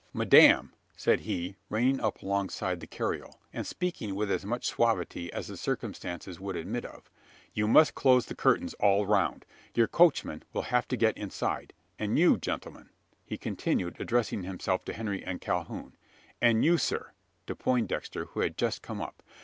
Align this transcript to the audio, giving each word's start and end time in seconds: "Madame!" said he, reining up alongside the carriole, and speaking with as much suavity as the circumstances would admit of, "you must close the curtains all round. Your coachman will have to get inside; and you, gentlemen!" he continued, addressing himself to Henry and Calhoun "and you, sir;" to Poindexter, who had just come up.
"Madame!" 0.13 0.73
said 0.97 1.19
he, 1.19 1.57
reining 1.69 1.99
up 1.99 2.23
alongside 2.23 2.79
the 2.79 2.87
carriole, 2.87 3.39
and 3.53 3.67
speaking 3.67 4.15
with 4.15 4.31
as 4.31 4.43
much 4.43 4.65
suavity 4.65 5.31
as 5.31 5.45
the 5.45 5.55
circumstances 5.55 6.39
would 6.39 6.55
admit 6.55 6.85
of, 6.85 7.07
"you 7.53 7.67
must 7.67 7.93
close 7.93 8.25
the 8.25 8.33
curtains 8.33 8.73
all 8.79 9.05
round. 9.05 9.45
Your 9.75 9.87
coachman 9.87 10.41
will 10.53 10.63
have 10.63 10.87
to 10.87 10.97
get 10.97 11.15
inside; 11.19 11.71
and 11.99 12.17
you, 12.17 12.37
gentlemen!" 12.39 12.89
he 13.27 13.37
continued, 13.37 13.95
addressing 14.01 14.41
himself 14.41 14.83
to 14.85 14.93
Henry 14.93 15.23
and 15.23 15.39
Calhoun 15.39 15.93
"and 16.41 16.65
you, 16.65 16.79
sir;" 16.79 17.11
to 17.45 17.55
Poindexter, 17.55 18.25
who 18.25 18.39
had 18.39 18.57
just 18.57 18.81
come 18.81 19.01
up. 19.01 19.21